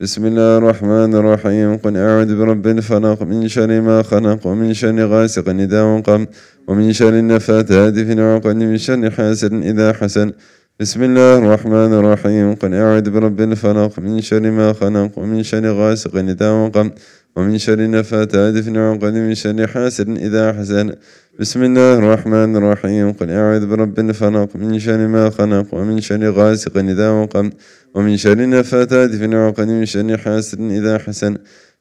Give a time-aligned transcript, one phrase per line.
[0.00, 1.76] بسم الله الرحمن الرحيم.
[1.76, 6.26] قل أعوذ برب الفلق من شر ما خلق ومن شر غاسق إذا وقب
[6.68, 10.32] ومن شر النفاثات في العقد من شر حاسد إذا حسن
[10.80, 12.54] بسم الله الرحمن الرحيم.
[12.54, 16.90] قل أعوذ برب الفلق من شر ما خلق ومن شر غاسق إذا وقب
[17.36, 20.92] ومن شر النفاثات في العقد من شر حاسد إذا حسن
[21.40, 23.12] بسم الله الرحمن الرحيم.
[23.12, 27.52] قل أعوذ برب الفلق من شر ما خلق ومن شر غاسق إذا وقب
[27.94, 31.36] ومن شر النفاثات في العقد من شر حاسد إذا حسن.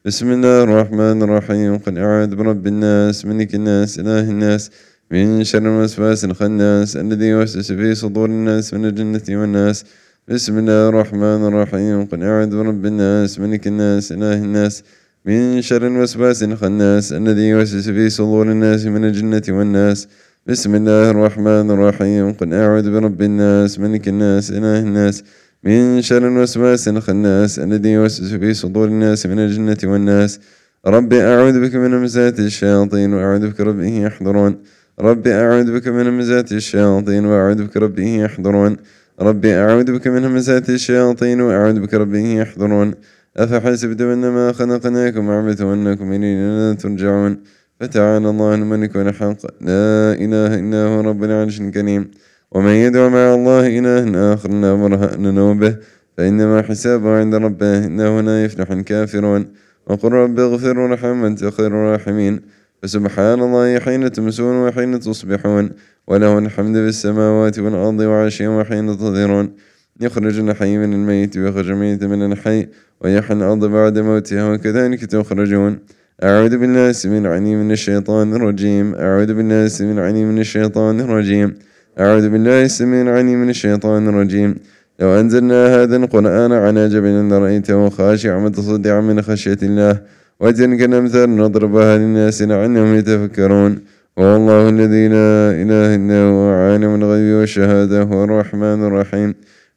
[0.06, 1.78] بسم الله الرحمن الرحيم.
[1.78, 4.72] قل أعوذ برب الناس ملك الناس إله الناس
[5.12, 9.86] من شر الوسواس الخناس الذي يوسوس في صدور الناس من الجنة والناس.
[10.28, 12.06] بسم الله الرحمن الرحيم.
[12.06, 14.84] قل أعوذ برب الناس ملك الناس إله الناس
[15.26, 20.08] من شر الوسواس الخناس الذي يوسوس في صدور الناس من الجنة والناس.
[20.48, 22.34] بسم الله الرحمن الرحيم.
[22.34, 25.24] قل أعوذ برب الناس ملك الناس إله الناس.
[25.64, 30.40] من شر الوسواس الخناس الذي يوسوس في صدور الناس من الجنة والناس.
[30.88, 34.58] ربي أعوذ بك من همزات الشياطين وأعوذ بك ربه يحضرون.
[35.00, 38.78] ربي أعوذ بك من همزات الشياطين وأعوذ بك ربه يحضرون.
[39.22, 42.94] ربي أعوذ بك من همزات الشياطين وأعوذ بك ربه يحضرون.
[43.38, 47.38] أفحسبتم أنما خلقناكم عبثا وأنكم إلينا لا ترجعون.
[47.80, 52.12] فتعالى الله الملك الحق لا إله إلا هو رب العرش الكريم.
[52.52, 55.76] ومن يدعو مع الله إله آخر لا برهان به.
[56.18, 59.46] فإنما حسابه عند ربه إنه لا يفلح الكافرون.
[59.88, 62.42] وقل رب اغفر وارحم أنت خير الراحمين.
[62.84, 65.70] فسبحان الله حين تمسون وحين تصبحون.
[66.08, 69.54] وله الحمد في السماوات والأرض وعشيا وحين تظهرون.
[70.02, 72.68] يخرج الحي من الميت ويخرج الميت من الحي
[73.02, 75.80] ويحيي الأرض بعد موتها وكذلك تخرجون.
[76.24, 78.96] أعوذ بالله السميع العليم من الشيطان الرجيم.
[78.96, 81.54] أعوذ بالله السميع العليم من الشيطان الرجيم.
[82.00, 84.56] أعوذ بالله السميع العليم من الشيطان الرجيم.
[85.00, 90.00] لو أنزلنا هذا القرآن على جبل لرأيته خاشعا متصدعا من خشية الله.
[90.40, 93.80] وتلك الأمثال نضربها للناس لعلهم يتفكرون.
[94.20, 99.34] هو الله الذي لا إله إلا هو عالم الغيب والشهادة هو الرحمن الرحيم.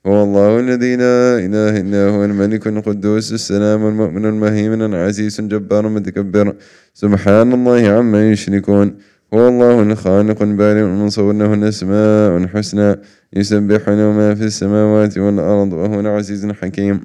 [0.06, 6.54] هو الله الذي لا إله إلا هو الملك القدوس السلام المؤمن المهيمن العزيز الجبار المتكبر.
[6.94, 8.94] سبحان الله عما يشركون.
[9.34, 12.94] هو الله الخالق البارئ المصور له الأسماء الحسنى.
[13.32, 17.00] يسبح له ما في السماوات والأرض وهو العزيز الحكيم.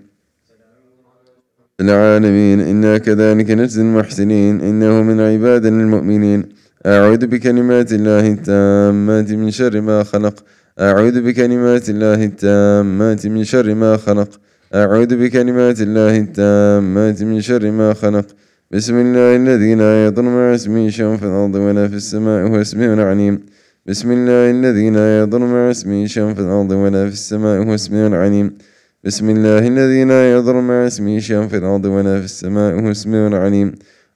[1.82, 4.62] العالمين إنا كذلك نجزي المحسنين.
[4.62, 6.44] إنه من عبادنا المؤمنين.
[6.86, 10.44] أعوذ بكلمات الله التامات من شر ما خلق.
[10.80, 14.30] أعوذ بكلمات الله التامات من شر ما خلق.
[14.76, 18.26] أعوذ بكلمات الله التامات من شر ما خلق.
[18.72, 22.94] بسم الله الذي لا يضر مع اسمه شيء في الأرض ولا في السماء هو اسمه
[22.94, 23.40] العليم.
[23.86, 28.08] بسم الله الذي لا يضر مع اسمه شيء في الأرض ولا في السماء هو اسمه
[28.08, 28.58] العليم.
[29.04, 33.28] بسم الله الذي لا يضر مع اسمه شيء في الأرض ولا في السماء هو اسمه
[33.28, 33.72] العليم.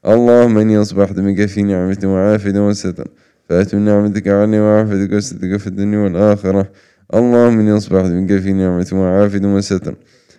[0.08, 3.08] اللهم إني أصبحت بك في نعمة وعافية وستر.
[3.50, 6.72] فأتم نعمتك عني وعافيتك وسترك في الدنيا والآخرة.
[7.14, 9.96] اللهم إني أصبحت بك في نعمة وعافية وستر.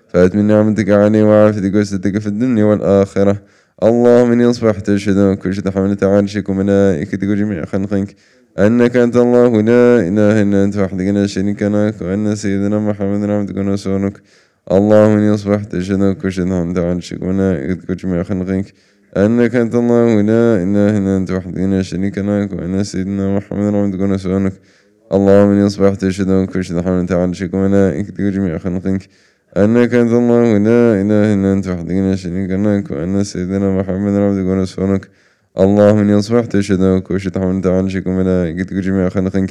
[0.09, 3.43] فأتم نعمتك عني وعافيتك وسترك في الدنيا والآخرة.
[3.83, 8.17] اللهم إني أصبحت أشهد أن كل شيء حملت عرشك وملائكتك وجميع خلقك.
[8.59, 13.57] أنك أنت الله لا إله إلا أنت وحدك لا شريك لك وأن سيدنا محمد عبدك
[13.57, 14.23] ورسولك.
[14.73, 18.67] اللهم إني أصبحت أشهد أن كل شيء حملت عرشك وملائكتك وجميع خلقك.
[19.17, 24.01] أنك أنت الله لا إله إلا أنت وحدك لا شريك لك وأن سيدنا محمد عبدك
[24.01, 24.53] ورسولك.
[25.13, 29.09] اللهم إني أصبحت أشهد أن كل شيء حملت عرشك وملائكتك وجميع خلقك.
[29.57, 34.47] أنك أنت الله لا إله إلا أنت وحدك لا شريك لك وأن سيدنا محمد عبدك
[34.47, 35.09] ورسولك.
[35.59, 39.51] اللهم إني أصبحت أشهد أن كل شيء حملت عرشك وملائكتك وجميع خلقك.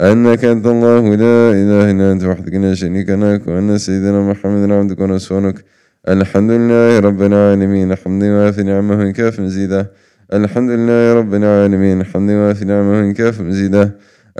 [0.00, 5.00] أنك أنت الله لا إله إلا أنت وحدك لا شريك لك وأن سيدنا محمد عبدك
[5.00, 5.64] ورسولك.
[6.08, 7.94] الحمد لله رب العالمين.
[7.96, 9.86] حمد وافي نعمه كاف مزيدا
[10.32, 12.04] الحمد لله رب العالمين.
[12.04, 13.90] حمد وافي نعمه كاف مزيدا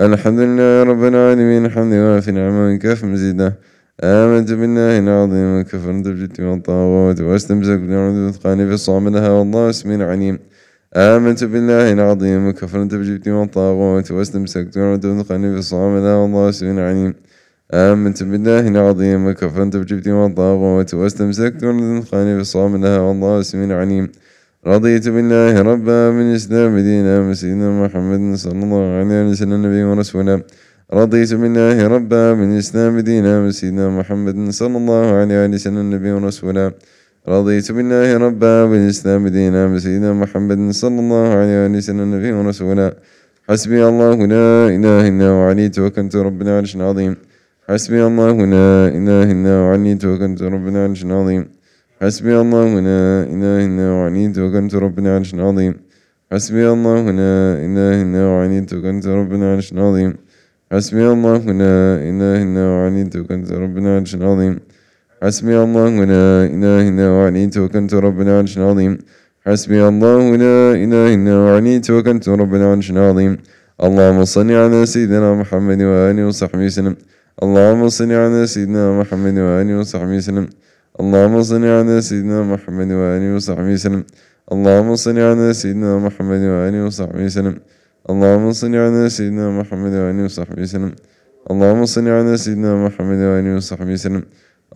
[0.01, 1.69] الحمد لله رب العالمين.
[1.69, 3.53] حمد وافي نعمه كاف مزيدا
[4.03, 10.39] آمنت بالله العظيم وكفرت بالجبت والطاغوت واستمسكت بنعمة وثقاني في الصوم لها والله اسمي عليم
[10.95, 17.13] آمنت بالله العظيم وكفرت بالجبت والطاغوت واستمسكت بنعمة وثقاني في الصوم لها والله اسمي عليم
[17.73, 24.09] آمنت بالله العظيم وكفرت بجبتي والطاغوت واستمسكت بالذي خاني في الصوم لها والله اسم عليم.
[24.67, 30.41] رضيت بالله ربا بالإسلام دينا سيدنا محمد صلى الله عليه وسلم نبي ورسولا.
[30.93, 36.71] رضيت بالله ربا بالإسلام دينا سيدنا محمد صلى الله عليه وسلم نبي ورسولا.
[37.27, 42.87] رضيت بالله ربا بالإسلام دينا سيدنا محمد صلى الله عليه وسلم نبي ورسولا.
[43.49, 47.15] حسبي الله لا إله إلا هو عليه توكلت رب العرش العظيم.
[47.69, 49.29] حسبي الله لا إله
[49.59, 51.43] هو عليه توكلت رب العرش العظيم
[52.01, 55.73] حسبي الله لا إله هو عليه توكلت رب العرش العظيم
[56.31, 60.11] حسبي الله لا إله هو عليه توكلت رب العرش العظيم
[60.71, 61.79] حسبي الله لا
[62.09, 64.53] إله هو عليه توكلت رب العرش العظيم
[65.21, 68.93] حسبي الله لا إله هو عليه توكلت رب العرش العظيم
[69.45, 73.37] حسبي الله لا إله هو عليه توكلت رب العرش العظيم
[73.83, 76.95] اللهم صل على سيدنا محمد وآله وصحبه وسلم.
[77.43, 80.49] اللهم صل على سيدنا محمد وآله وصحبه وسلم.
[80.99, 84.03] اللهم صل على سيدنا محمد وآله وصحبه وسلم.
[84.51, 87.55] اللهم صل على سيدنا محمد وآله وصحبه وسلم.
[88.09, 90.91] اللهم صل على سيدنا محمد وآله وصحبه وسلم.
[91.51, 94.23] اللهم صل على سيدنا محمد وآله وصحبه وسلم.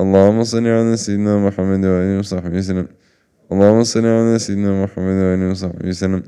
[0.02, 2.88] اللهم صل على سيدنا محمد وآله وصحبه وسلم.
[3.52, 6.22] اللهم صل على سيدنا محمد وآله وصحبه وسلم.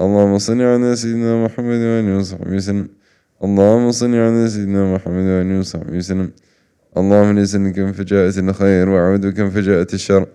[0.00, 2.88] اللهم صل على سيدنا محمد وآله وصحبه وسلم.
[3.44, 6.28] اللهم صل على سيدنا محمد وآله وصحبه وسلم.
[6.96, 10.26] اللهم نسألك كم فجاءت الخير وأعوذ بك من فجاءة الشر.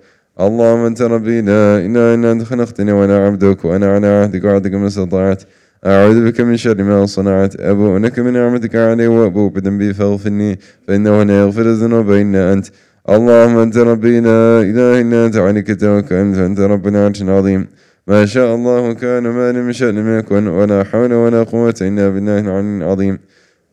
[0.45, 4.87] اللهم أنت ربي لا إله إلا أنت خلقتني وأنا عبدك وأنا على عهدك وعهدك ما
[4.87, 5.41] استطعت.
[5.85, 7.59] أعوذ بك من شر ما صنعت.
[7.59, 12.65] أبو لك من نعمتك علي وأبو بذنبي فاغفرني فإنه لا يغفر الذنوب إلا أنت.
[13.09, 17.67] اللهم أنت ربي لا إله إلا أنت عليك توكلت أنت ربنا عرش عظيم
[18.09, 22.39] ما شاء الله كان ما لم يشأ لم يكن ولا حول ولا قوة إلا بالله
[22.39, 23.19] العلي العظيم.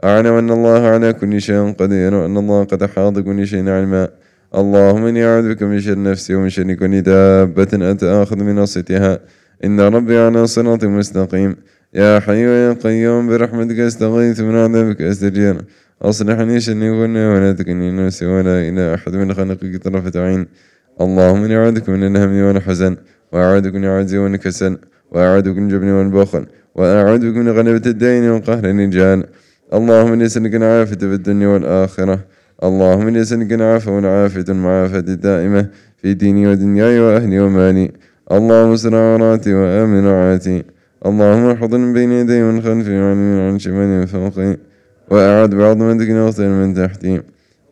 [0.05, 4.09] أعلم أن الله على كل شيء قدير وأن الله قد حاض كل شيء علما.
[4.55, 9.19] اللهم إني أعوذ بك من شر نفسي ومن شر كل دابة أنت آخذ من نصيتها
[9.65, 11.57] إن ربي على صراط مستقيم.
[11.95, 15.57] يا حي يا قيوم برحمتك استغيث من عذابك أستجير.
[16.03, 20.47] أصلحني شني كله ولا تكني نفسي ولا إلى أحد من خلقك طرفة عين.
[21.01, 22.97] اللهم إني أعوذك من الهم والحزن.
[23.33, 24.79] وأعوذ بك من العجز والكسل
[25.11, 29.25] وأعوذ بك من الجبن والبخل وأعوذ بك من غلبة الدين وقهر الرجال
[29.75, 32.19] اللهم إني أسألك العافية في الدنيا والآخرة.
[32.65, 35.67] اللهم إني أسألك العافية والعافية المعافاة الدائمة
[36.03, 37.91] في ديني ودنياي وأهلي ومالي.
[38.33, 40.65] اللهم اسر عوراتي وآمن روعاتي
[41.07, 44.57] اللهم احفظني من بين يدي ومن خلفي وعن عن شمالي وفوقي.
[45.11, 47.23] وأعد بعظمتك نغسل من تحتي.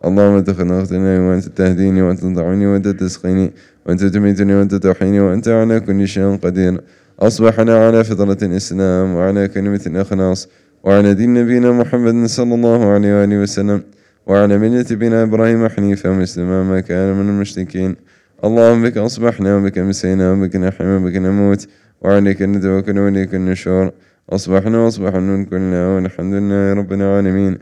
[0.04, 3.52] اللهم ادخل نغسلني وأنت تهديني وأنت تضعني وأنت تسقيني
[3.86, 6.80] وأنت تميتني وأنت توحيني وأنت على كل شيء قدير.
[7.20, 10.48] أصبحنا على فطرة الإسلام وعلى كلمة الإخلاص
[10.84, 13.82] وعلى دين نبينا محمد صلى الله عليه وآله وسلم
[14.26, 17.96] وعلى ملة بنا إبراهيم حنيفا مسلما ما كان من المشركين.
[18.44, 21.68] اللهم بك أصبحنا وبك مسينا وبك نحيا وبك نموت
[22.02, 23.90] وعليك نتوكل وإليك النشور.
[24.30, 27.58] أصبحنا وأصبح النون كلنا والحمد لله رب العالمين.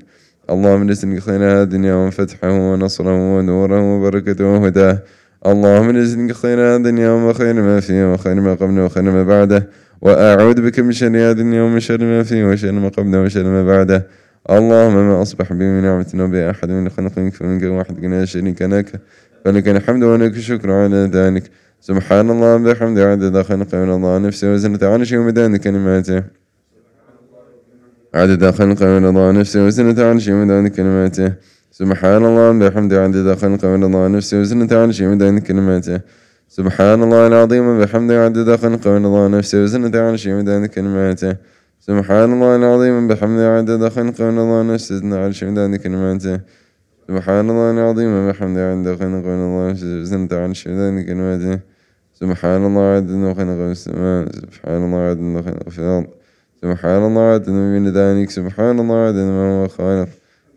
[0.53, 4.99] اللهم نسألك خير هذه الدنيا وفتحه ونصره ونوره وبركته وهداه.
[5.47, 9.69] اللهم نسألك خير هذه الدنيا وخير ما فيه وخير ما قبله وخير ما بعده.
[10.03, 13.63] وأعوذ بك من شر هذه الدنيا ومن شر ما فيه وشر ما قبله وشر ما
[13.65, 14.07] بعده.
[14.51, 19.01] اللهم ما أصبح بي من نعمة وبأحد من خلقك فمنك وحدك لا شريك لك
[19.45, 21.45] فلك الحمد ولك الشكر على ذلك.
[21.81, 26.42] سبحان الله بحمده عدد خلقه من الله نفسه وزنة عرشه ومدان كلماته.
[28.15, 31.33] عدد خلقه الله نفسه وزنة عرشه ومدان كلماته.
[31.71, 36.01] سبحان الله بحمده عدد خلقه الله نفسه وزنة عرشه ومدان كلماته.
[36.49, 41.37] سبحان الله العظيم بحمده عدد خلقه الله نفسه وزنة عرشه ومدان كلماته.
[41.81, 46.41] سبحان الله العظيم بحمده عدد خلقه الله نفسه وزنة عرشه ومدان كلماته.
[47.09, 51.61] سبحان الله العظيم بحمده عدد خلقه الله نفسه وزنة عرشه ومدان كلماته.
[52.21, 54.29] سبحان الله عدد خلق السماء.
[54.41, 56.07] سبحان الله عدد خلق في الأرض.
[56.63, 60.09] سبحان الله عدد ما بين ذلك سبحان الله عدد ما هو خالق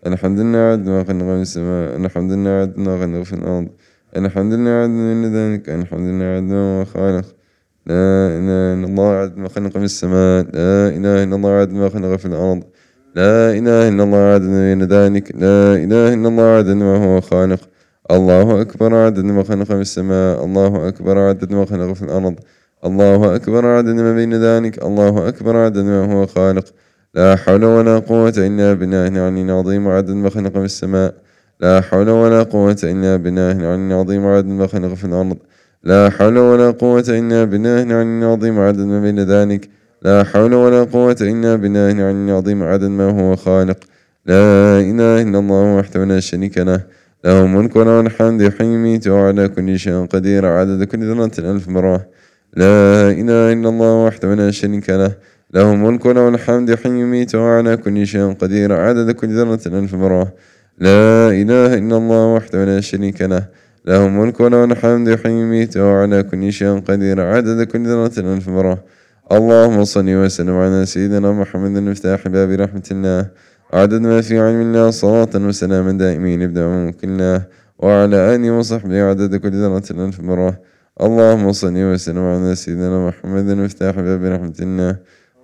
[0.07, 3.67] الحمد لله عدد ما خلق في السماء الحمد لله عدد ما خلق في الأرض
[4.17, 7.25] الحمد لله عدد ما بين ذلك الحمد لله عدد ما هو خالق
[7.85, 11.89] لا إله إلا الله عدد ما خلق في السماء لا إله إلا الله عدد ما
[11.89, 12.63] خلق في الأرض
[13.15, 17.21] لا إله إلا الله عدد ما بين ذلك لا إله إلا الله عدد ما هو
[17.21, 17.59] خالق
[18.11, 22.35] الله أكبر عدد ما خلق في السماء الله أكبر عدد ما خلق في الأرض
[22.85, 26.65] الله أكبر عدد ما بين ذلك الله أكبر عدد ما هو خالق.
[27.13, 31.13] لا حول ولا قوة إلا بالله العلي العظيم عدد ما خلق في السماء.
[31.59, 35.37] لا حول ولا قوة إلا بالله العلي العظيم عدد ما خلق في الأرض.
[35.83, 39.69] لا حول ولا قوة إلا بالله العلي العظيم عدد ما بين ذلك.
[40.01, 43.77] لا حول ولا قوة إلا بالله العلي العظيم عدد ما هو خالق.
[44.25, 46.81] لا إله إلا الله وحده لا شريك له.
[47.25, 52.05] له ملك وله الحمد يحيي ويميت وعلى كل شيء قدير عدد كل ذرة ألف مرة.
[52.55, 55.11] لا إله إلا الله وحده لا شريك له.
[55.53, 58.73] له ملك وله الحمد حين يميت وعلى كل شيء قدير.
[58.73, 60.33] عدد كل ذرة ألف مرة
[60.79, 63.43] لا إله إلا الله وحده لا شريك له.
[63.85, 67.21] له ملك وله الحمد حين يميت وعلى كل شيء قدير.
[67.21, 68.83] عدد كل ذرة ألف مرة
[69.31, 73.21] اللهم صل وسلم على سيدنا محمد المفتاح باب رحمة الله.
[73.73, 76.41] عدد ما في علم الله صلاة وسلاما دائمين.
[76.41, 77.41] ابدأ كله
[77.79, 83.99] وعلى آله وصحبه عدد كل ذرة ألف مرة اللهم صل وسلم على سيدنا محمد المفتاح
[83.99, 84.95] باب رحمة الله.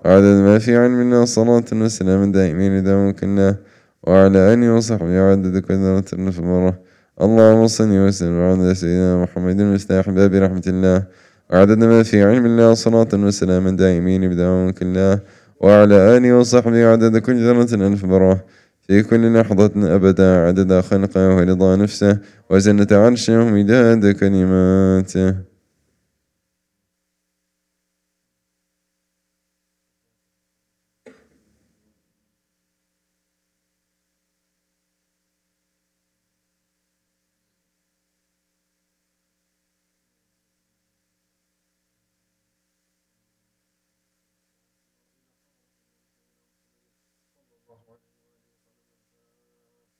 [0.05, 3.55] عدد ما في علم الله صلاة وسلاما دائمين ابدأ كله
[4.03, 6.79] وعلى آله وصحبه عدد كل ذرة ألف مرة
[7.21, 11.03] اللهم صل وسلم على سيدنا محمد المفتاح باب رحمة الله.
[11.49, 15.19] وعدد ما في علم الله صلاة وسلاما دائمين بدوام كله
[15.59, 18.45] وعلى آله وصحبه عدد كل ذرة ألف مرة
[18.87, 22.19] في كل لحظة أبدا عدد خلقه ورضا نفسه
[22.49, 25.50] وزنة عرشه ومداد كلماته.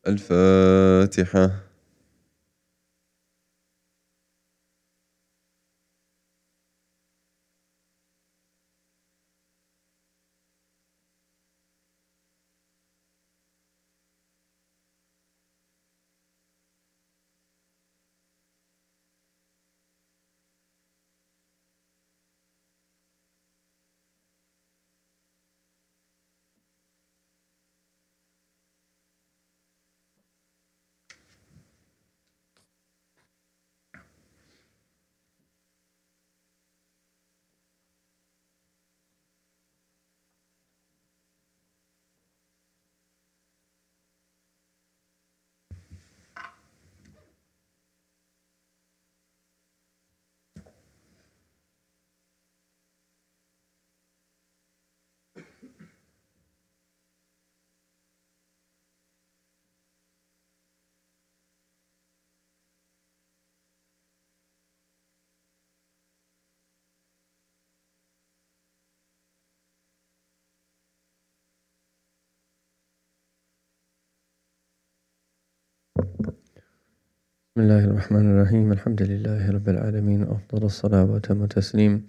[0.07, 1.70] الفاتحة.
[77.51, 82.07] بسم الله الرحمن الرحيم الحمد لله رب العالمين أفضل الصلاة وتم التسليم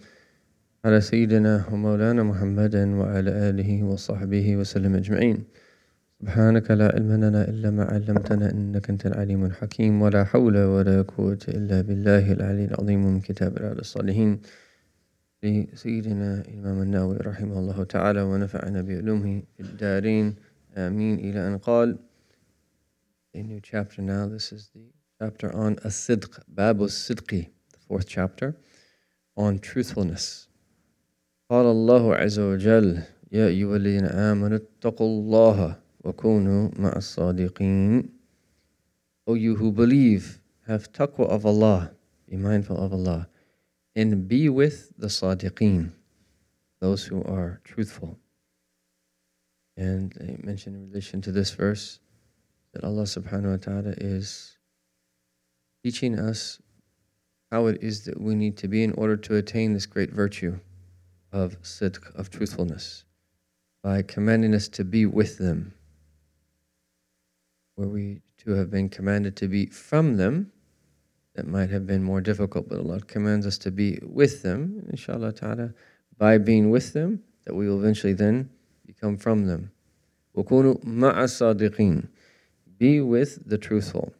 [0.85, 5.45] على سيدنا ومولانا محمد وعلى آله وصحبه وسلم أجمعين
[6.21, 11.43] سبحانك لا علم لنا إلا ما علمتنا إنك أنت العليم الحكيم ولا حول ولا قوة
[11.49, 14.41] إلا بالله العلي العظيم من كتاب رياض الصالحين
[15.43, 20.35] لسيدنا الإمام النووي رحمه الله تعالى ونفعنا بعلومه في الدارين
[20.77, 21.99] آمين إلى أن قال
[23.35, 24.29] A new chapter now.
[24.29, 28.56] This is the chapter on As-Sidq, Babu Sidqi, the fourth chapter,
[29.36, 30.48] on truthfulness.
[31.50, 38.10] قال الله عز وجل يا أيها الذين آمنوا اتقوا الله وكونوا مع الصادقين
[39.28, 41.92] O you who believe, have taqwa of Allah,
[42.30, 43.28] be mindful of Allah,
[43.96, 45.92] and be with the sadiqeen,
[46.80, 48.18] those who are truthful.
[49.76, 52.00] And I mentioned in relation to this verse
[52.74, 54.51] that Allah subhanahu wa ta'ala is
[55.84, 56.60] teaching us
[57.52, 60.60] how it is that we need to be in order to attain this great virtue
[61.32, 63.06] of sidq, of truthfulness,
[63.84, 65.74] by commanding us to be with them,
[67.76, 70.52] where we too have been commanded to be from them.
[71.36, 75.34] That might have been more difficult, but Allah commands us to be with them, inshallah
[75.34, 75.74] ta'ala,
[76.18, 78.50] by being with them, that we will eventually then
[78.86, 79.72] become from them.
[80.36, 82.08] وَكُونُوا مَعَ الصَّادِقِينَ
[82.80, 84.14] Be with the truthful.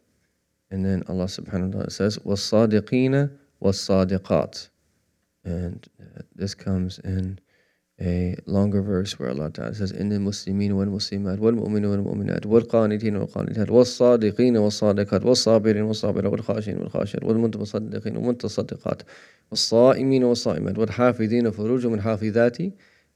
[0.73, 3.29] And then Allah subhanahu wa ta'ala says, وَالصَّادِقِينَ
[3.61, 4.69] وَالصَّادِقَاتِ.
[5.45, 7.37] And uh, this comes in
[8.01, 14.57] a longer verse where Allah Ta'ala says, إن المسلمين والمسلمات والمؤمنين والمؤمنات والقانتين والقانتات والصادقين
[14.57, 19.01] والصادقات والصابرين والصابرات والخاشعين والخاشعات والمتصدقين والمتصدقات
[19.51, 22.57] والصائمين والصائمات والحافظين فروجهم الحافظات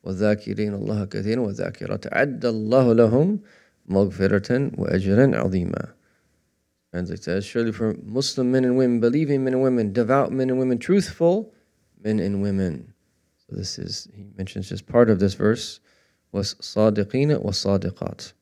[0.03, 3.39] والذاكرين الله كثيرا والذاكرات أعد الله لهم
[3.87, 5.96] مغفرة وأجرا عظيما
[6.97, 10.57] Translate says, surely for Muslim men and women, believing men and women, devout men and
[10.57, 11.53] women, truthful
[12.03, 12.91] men and women.
[13.37, 15.79] So this is, he mentions just part of this verse,
[16.31, 18.33] was sadiqina was sadiqat.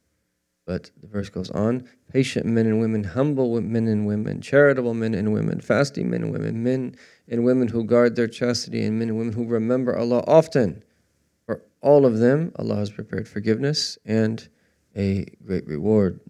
[0.65, 5.13] But the verse goes on patient men and women, humble men and women, charitable men
[5.13, 6.95] and women, fasting men and women, men
[7.27, 10.81] and women who guard their chastity, and men and women who remember Allah often.
[11.45, 14.47] For all of them, Allah has prepared forgiveness and
[14.95, 16.21] a great reward.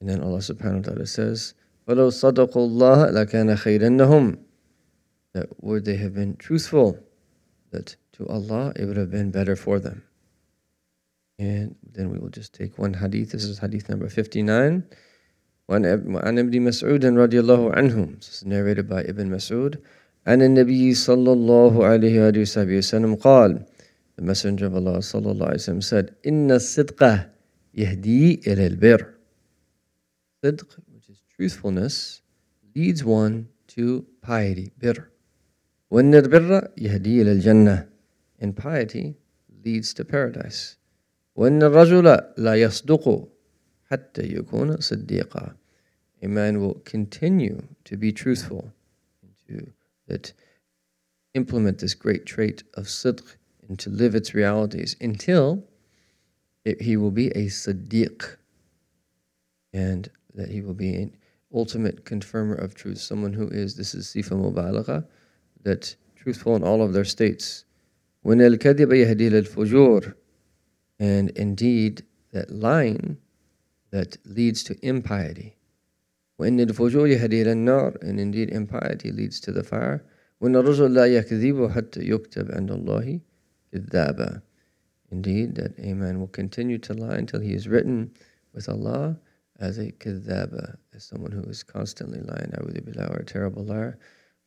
[0.00, 1.54] And then Allah subhanahu wa ta'ala says,
[1.88, 4.38] وَلَوْ صَدَقُوا اللَّهَ لَكَانَ خَيْرًا لَهُمْ
[5.34, 6.98] That would they have been truthful,
[7.70, 10.02] that to Allah it would have been better for them.
[11.38, 13.32] And then we will just take one hadith.
[13.32, 14.84] This is hadith number 59.
[15.68, 19.78] وعن ابن مسعود رضي الله عنه This is narrated by Ibn Mas'ud
[20.26, 23.64] عن النبي صلى الله عليه وآله وسلم قال
[24.16, 27.30] The Messenger of Allah صلى الله عليه وسلم said إن الصدق
[27.74, 29.06] يهدي إلى البر
[30.42, 32.22] Sidq, which is truthfulness,
[32.74, 35.10] leads one to piety, bir.
[35.90, 37.88] وَإِنَّ الْبِرَّ يَهْدِي إِلَى الْجَنَّةِ
[38.40, 39.16] And piety
[39.64, 40.76] leads to paradise.
[41.36, 43.28] وَإِنَّ الرَّجُلَ لَا يَصْدُقُ
[43.90, 45.54] حَتَّى يَكُونَ صِدِّيقًا
[46.22, 48.72] A man will continue to be truthful,
[49.48, 49.72] to
[50.06, 50.32] that
[51.34, 53.36] implement this great trait of sidq
[53.68, 55.64] and to live its realities until
[56.64, 58.36] it, he will be a siddiq
[59.72, 61.17] and that he will be an
[61.53, 65.05] ultimate confirmer of truth, someone who is, this is Sifa Mubalagha,
[65.63, 67.65] that truthful in all of their states.
[68.21, 70.13] When al fujur,
[70.99, 73.17] and indeed that lying
[73.91, 75.55] that leads to impiety.
[76.37, 80.03] When and indeed impiety leads to the fire.
[80.39, 80.55] When
[85.09, 88.11] Indeed, that a man will continue to lie until he is written
[88.53, 89.17] with Allah
[89.59, 93.97] as a kadhaba, as someone who is constantly lying, A'udhu billah, or a terrible liar.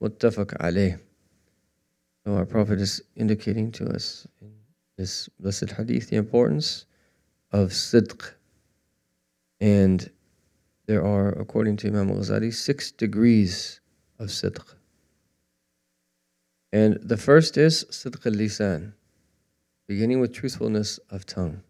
[0.02, 0.98] Muttafaq alayh.
[2.24, 4.52] So our Prophet is indicating to us in
[4.96, 6.84] this blessed hadith the importance
[7.50, 8.34] of sidq.
[9.60, 10.10] And
[10.86, 13.80] there are, according to Imam al-Ghazali, six degrees
[14.18, 14.74] of sidq.
[16.72, 18.92] And the first is sidq al-lisan,
[19.88, 21.62] beginning with truthfulness of tongue.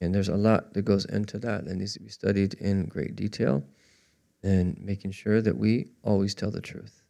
[0.00, 3.16] And there's a lot that goes into that that needs to be studied in great
[3.16, 3.62] detail
[4.42, 7.02] and making sure that we always tell the truth.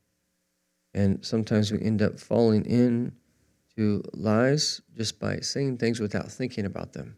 [0.93, 3.13] And sometimes we end up falling in
[3.77, 7.17] to lies just by saying things without thinking about them.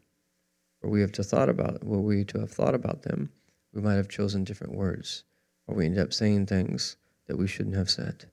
[0.82, 3.30] Or we have to thought about were we to have thought about them,
[3.72, 5.24] we might have chosen different words.
[5.66, 8.26] Or we end up saying things that we shouldn't have said.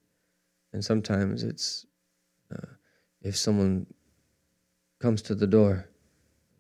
[0.74, 1.86] And sometimes it's
[2.54, 2.74] uh,
[3.22, 3.86] if someone
[5.00, 5.89] comes to the door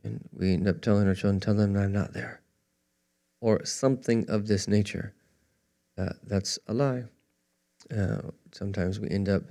[0.03, 2.41] and we end up telling our children, tell them I'm not there.
[3.41, 5.13] Or something of this nature.
[5.97, 7.05] Uh, that's a lie.
[7.95, 9.43] Uh, sometimes we end up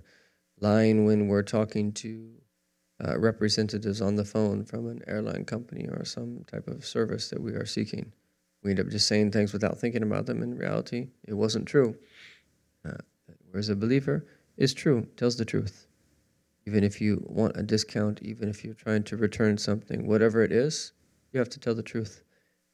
[0.61, 2.31] lying when we're talking to
[3.05, 7.41] uh, representatives on the phone from an airline company or some type of service that
[7.41, 8.13] we are seeking.
[8.63, 10.43] We end up just saying things without thinking about them.
[10.43, 11.97] In reality, it wasn't true.
[12.85, 12.99] Uh,
[13.51, 15.88] whereas a believer is true, tells the truth
[16.69, 20.53] even if you want a discount, even if you're trying to return something, whatever it
[20.53, 20.93] is,
[21.33, 22.23] you have to tell the truth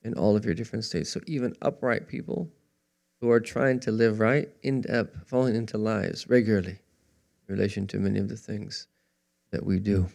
[0.02, 1.11] in all of your different states.
[1.11, 2.50] So even upright people
[3.20, 6.80] who are trying to live right end up falling into lies regularly
[7.46, 8.88] in relation to many of the things
[9.52, 10.09] that we do.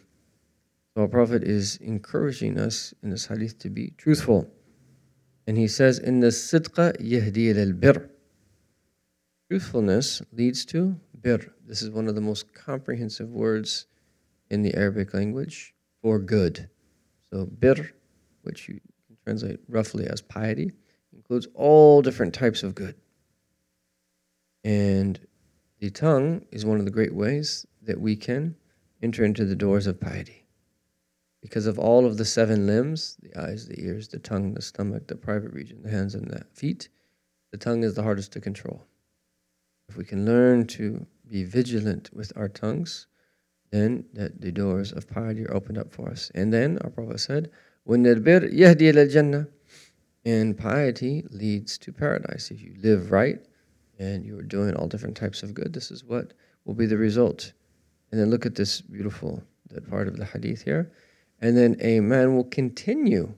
[0.92, 4.46] So our Prophet is encouraging us in this hadith to be truthful.
[5.46, 8.10] And he says, In the sidqa yahdi al bir.
[9.48, 11.52] Truthfulness leads to bir.
[11.66, 13.86] This is one of the most comprehensive words
[14.50, 16.68] in the Arabic language for good.
[17.32, 17.90] So bir,
[18.42, 20.72] which you can translate roughly as piety,
[21.14, 22.94] includes all different types of good.
[24.64, 25.18] And
[25.78, 28.56] the tongue is one of the great ways that we can
[29.02, 30.46] enter into the doors of piety.
[31.40, 35.06] Because of all of the seven limbs the eyes, the ears, the tongue, the stomach,
[35.06, 36.88] the private region, the hands, and the feet
[37.50, 38.84] the tongue is the hardest to control.
[39.90, 43.08] If we can learn to be vigilant with our tongues,
[43.70, 46.30] then that the doors of piety are opened up for us.
[46.32, 47.50] And then our Prophet said,
[47.82, 49.48] "When yahdi al jannah,"
[50.24, 52.52] and piety leads to paradise.
[52.52, 53.44] If you live right
[53.98, 56.96] and you are doing all different types of good, this is what will be the
[56.96, 57.52] result.
[58.12, 60.92] And then look at this beautiful that part of the hadith here.
[61.40, 63.34] And then a man will continue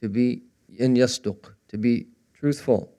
[0.00, 0.44] to be
[0.78, 2.90] in yasduq, to be truthful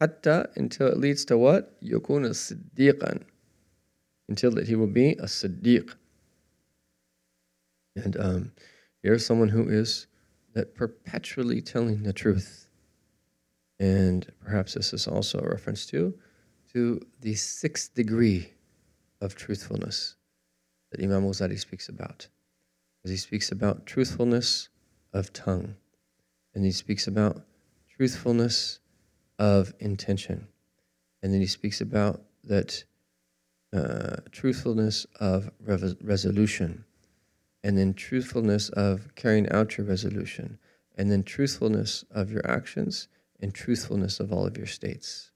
[0.00, 1.80] Hatta until it leads to what?
[1.82, 3.22] يكون صديقا
[4.28, 5.92] until that he will be a siddiq.
[7.96, 8.52] And um,
[9.02, 10.06] here's someone who is
[10.54, 12.68] that perpetually telling the truth.
[13.78, 16.14] And perhaps this is also a reference to
[16.72, 18.52] to the sixth degree
[19.20, 20.14] of truthfulness
[20.90, 22.28] that Imam Ghazali speaks about.
[23.04, 24.68] As he speaks about truthfulness
[25.12, 25.74] of tongue.
[26.54, 27.42] And he speaks about
[27.96, 28.80] truthfulness
[29.39, 30.47] of intention.
[31.21, 32.83] And then he speaks about that
[33.73, 36.85] uh, truthfulness of resolution,
[37.63, 40.59] and then truthfulness of carrying out your resolution,
[40.97, 43.07] and then truthfulness of your actions,
[43.41, 45.31] and truthfulness of all of your states.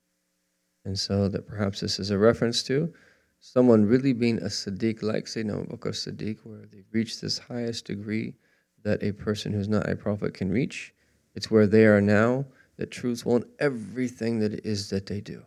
[0.86, 2.94] And so that perhaps this is a reference to
[3.42, 7.86] someone really being a Siddiq like Sayyidina Abu Bakr Siddiq, where they've reached this highest
[7.86, 8.36] degree
[8.84, 10.94] that a person who's not a prophet can reach.
[11.36, 12.46] It's where they are now,
[12.80, 15.44] that truthful in everything that it is that they do.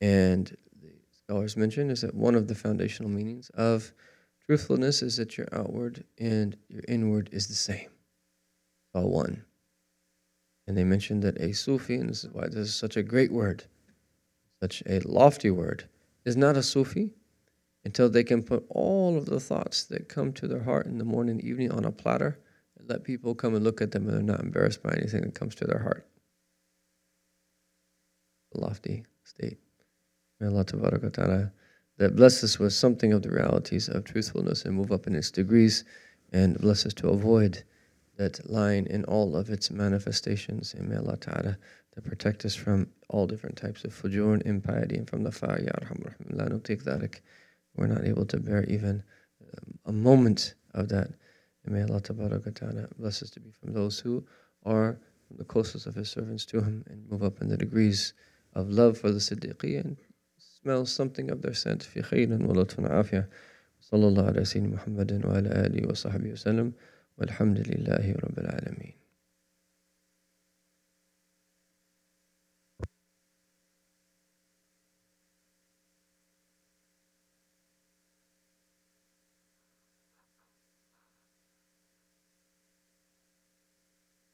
[0.00, 0.48] And
[0.82, 3.92] the scholars mention is that one of the foundational meanings of
[4.44, 7.88] truthfulness is that your outward and your inward is the same,
[8.92, 9.44] all one.
[10.66, 13.30] And they mentioned that a Sufi, and this is why this is such a great
[13.30, 13.64] word,
[14.60, 15.84] such a lofty word,
[16.24, 17.12] is not a Sufi
[17.84, 21.04] until they can put all of the thoughts that come to their heart in the
[21.04, 22.40] morning and evening on a platter
[22.76, 25.34] and let people come and look at them and they're not embarrassed by anything that
[25.34, 26.08] comes to their heart.
[28.54, 29.58] Lofty state.
[30.40, 31.52] May Allah ta'ala
[31.98, 35.30] that bless us with something of the realities of truthfulness and move up in its
[35.30, 35.84] degrees
[36.32, 37.62] and bless us to avoid
[38.16, 40.74] that line in all of its manifestations.
[40.74, 41.56] And may Allah ta'ala
[41.94, 45.60] to protect us from all different types of fujur and impiety and from the fire.
[45.60, 46.14] Ya Arhamar.
[47.76, 49.02] We're not able to bear even
[49.42, 51.08] um, a moment of that.
[51.64, 54.24] And may Allah ta'ala bless us to be from those who
[54.64, 54.98] are
[55.30, 58.12] the closest of His servants to Him and move up in the degrees
[58.54, 59.96] of love for the Siddiqi and
[60.38, 61.82] smell something of their scent.
[61.82, 63.28] في خير ولطف عافية.
[63.80, 66.72] صلى الله على سيدنا محمد وعلى آله وصحبه وسلم
[67.18, 69.03] والحمد لله رب العالمين.